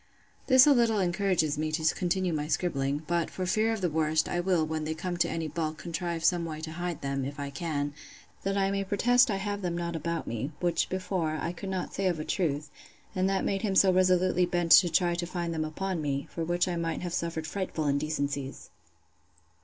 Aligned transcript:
This 0.47 0.65
a 0.65 0.73
little 0.73 0.97
encourages 0.99 1.59
me 1.59 1.71
to 1.73 1.93
continue 1.93 2.33
my 2.33 2.47
scribbling; 2.47 3.03
but, 3.05 3.29
for 3.29 3.45
fear 3.45 3.71
of 3.71 3.81
the 3.81 3.87
worst, 3.91 4.27
I 4.27 4.39
will, 4.39 4.65
when 4.65 4.83
they 4.83 4.95
come 4.95 5.15
to 5.17 5.29
any 5.29 5.47
bulk, 5.47 5.77
contrive 5.77 6.23
some 6.23 6.43
way 6.43 6.59
to 6.61 6.71
hide 6.71 7.01
them, 7.01 7.23
if 7.23 7.39
I 7.39 7.51
can, 7.51 7.93
that 8.41 8.57
I 8.57 8.71
may 8.71 8.83
protest 8.83 9.29
I 9.29 9.35
have 9.35 9.61
them 9.61 9.77
not 9.77 9.95
about 9.95 10.25
me, 10.25 10.53
which, 10.59 10.89
before, 10.89 11.37
I 11.39 11.51
could 11.51 11.69
not 11.69 11.93
say 11.93 12.07
of 12.07 12.19
a 12.19 12.25
truth; 12.25 12.71
and 13.15 13.29
that 13.29 13.45
made 13.45 13.61
him 13.61 13.75
so 13.75 13.93
resolutely 13.93 14.47
bent 14.47 14.71
to 14.71 14.89
try 14.89 15.13
to 15.13 15.27
find 15.27 15.53
them 15.53 15.63
upon 15.65 16.01
me; 16.01 16.27
for 16.31 16.43
which 16.43 16.67
I 16.67 16.77
might 16.77 17.01
have 17.01 17.13
suffered 17.13 17.45
frightful 17.45 17.85
indecencies. 17.85 18.71